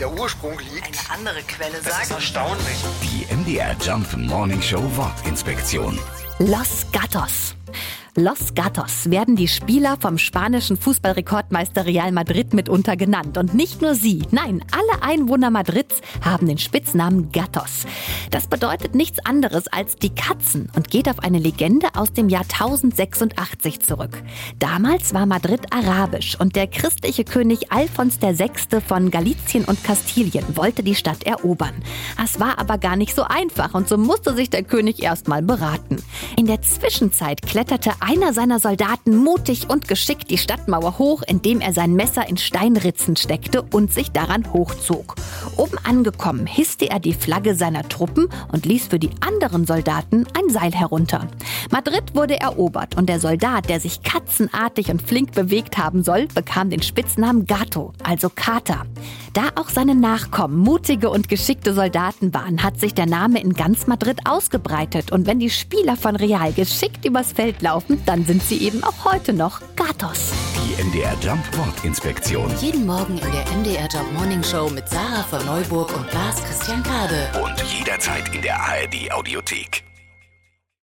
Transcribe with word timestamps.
der 0.00 0.12
Ursprung 0.12 0.58
liegt. 0.58 0.86
Eine 0.86 1.18
andere 1.18 1.42
Quelle 1.42 1.72
Das 1.82 1.86
ist 1.86 2.08
sagt. 2.08 2.10
erstaunlich. 2.10 2.76
Die 3.02 3.34
MDR 3.34 3.74
Jump 3.84 4.16
Morning 4.16 4.60
Show 4.60 4.82
Wortinspektion. 4.96 5.98
Los 6.38 6.86
Gatos. 6.92 7.54
Los 8.18 8.54
Gatos 8.54 9.10
werden 9.10 9.36
die 9.36 9.46
Spieler 9.48 9.98
vom 10.00 10.16
spanischen 10.16 10.78
Fußballrekordmeister 10.78 11.84
Real 11.84 12.12
Madrid 12.12 12.54
mitunter 12.54 12.96
genannt. 12.96 13.36
Und 13.36 13.52
nicht 13.52 13.82
nur 13.82 13.94
sie, 13.94 14.22
nein, 14.30 14.64
alle 14.72 15.02
Einwohner 15.02 15.50
Madrids 15.50 16.00
haben 16.24 16.46
den 16.46 16.56
Spitznamen 16.56 17.30
Gatos. 17.30 17.84
Das 18.30 18.46
bedeutet 18.46 18.94
nichts 18.94 19.18
anderes 19.24 19.68
als 19.68 19.96
die 19.96 20.14
Katzen 20.14 20.70
und 20.74 20.90
geht 20.90 21.08
auf 21.08 21.20
eine 21.20 21.38
Legende 21.38 21.88
aus 21.94 22.12
dem 22.12 22.28
Jahr 22.28 22.42
1086 22.42 23.80
zurück. 23.80 24.22
Damals 24.58 25.14
war 25.14 25.26
Madrid 25.26 25.72
arabisch 25.72 26.38
und 26.38 26.56
der 26.56 26.66
christliche 26.66 27.24
König 27.24 27.72
Alfons 27.72 28.20
VI. 28.20 28.50
von 28.86 29.10
Galizien 29.10 29.64
und 29.64 29.82
Kastilien 29.84 30.44
wollte 30.56 30.82
die 30.82 30.94
Stadt 30.94 31.24
erobern. 31.24 31.74
Es 32.22 32.40
war 32.40 32.58
aber 32.58 32.78
gar 32.78 32.96
nicht 32.96 33.14
so 33.14 33.22
einfach 33.22 33.74
und 33.74 33.88
so 33.88 33.96
musste 33.96 34.34
sich 34.34 34.50
der 34.50 34.62
König 34.62 35.02
erstmal 35.02 35.42
beraten. 35.42 36.02
In 36.36 36.46
der 36.46 36.62
Zwischenzeit 36.62 37.42
kletterte 37.42 37.92
einer 38.00 38.32
seiner 38.32 38.58
Soldaten 38.58 39.16
mutig 39.16 39.68
und 39.68 39.88
geschickt 39.88 40.30
die 40.30 40.38
Stadtmauer 40.38 40.98
hoch, 40.98 41.22
indem 41.26 41.60
er 41.60 41.72
sein 41.72 41.94
Messer 41.94 42.28
in 42.28 42.36
Steinritzen 42.36 43.16
steckte 43.16 43.62
und 43.62 43.92
sich 43.92 44.12
daran 44.12 44.52
hochzog. 44.52 45.14
Oben 45.56 45.78
angekommen 45.84 46.46
hisste 46.46 46.90
er 46.90 47.00
die 47.00 47.14
Flagge 47.14 47.54
seiner 47.54 47.88
Truppen 48.16 48.28
und 48.52 48.66
ließ 48.66 48.86
für 48.88 48.98
die 48.98 49.10
anderen 49.20 49.66
Soldaten 49.66 50.26
ein 50.34 50.50
Seil 50.50 50.72
herunter. 50.72 51.26
Madrid 51.70 52.14
wurde 52.14 52.40
erobert 52.40 52.96
und 52.96 53.08
der 53.08 53.20
Soldat, 53.20 53.68
der 53.68 53.80
sich 53.80 54.02
katzenartig 54.02 54.90
und 54.90 55.02
flink 55.02 55.32
bewegt 55.32 55.78
haben 55.78 56.02
soll, 56.02 56.26
bekam 56.34 56.70
den 56.70 56.82
Spitznamen 56.82 57.46
Gato, 57.46 57.92
also 58.02 58.30
Kater. 58.34 58.86
Da 59.34 59.50
auch 59.56 59.68
seine 59.68 59.94
Nachkommen 59.94 60.56
mutige 60.56 61.10
und 61.10 61.28
geschickte 61.28 61.74
Soldaten 61.74 62.32
waren, 62.32 62.62
hat 62.62 62.80
sich 62.80 62.94
der 62.94 63.06
Name 63.06 63.40
in 63.40 63.52
ganz 63.52 63.86
Madrid 63.86 64.20
ausgebreitet. 64.24 65.12
Und 65.12 65.26
wenn 65.26 65.38
die 65.38 65.50
Spieler 65.50 65.96
von 65.96 66.16
Real 66.16 66.52
geschickt 66.52 67.04
übers 67.04 67.32
Feld 67.32 67.60
laufen, 67.60 68.00
dann 68.06 68.24
sind 68.24 68.42
sie 68.42 68.58
eben 68.58 68.82
auch 68.82 69.04
heute 69.04 69.32
noch 69.34 69.60
Gatos. 69.76 70.32
Die 70.76 70.82
MDR 70.82 71.16
Jump 71.22 71.56
Wortinspektion. 71.56 72.54
Jeden 72.60 72.84
Morgen 72.84 73.18
in 73.18 73.32
der 73.32 73.44
MDR 73.56 73.88
Job 73.88 74.12
Morning 74.12 74.42
Show 74.42 74.68
mit 74.68 74.88
Sarah 74.88 75.22
von 75.22 75.44
Neuburg 75.46 75.94
und 75.96 76.12
Lars 76.12 76.42
Christian 76.44 76.82
Kade. 76.82 77.30
Und 77.42 77.62
jederzeit 77.62 78.34
in 78.34 78.42
der 78.42 78.60
ARD 78.60 79.10
Audiothek. 79.10 79.85